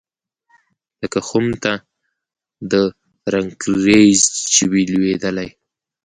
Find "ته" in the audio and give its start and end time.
1.63-1.73